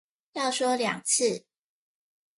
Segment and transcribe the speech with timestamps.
[0.33, 1.45] 要說兩次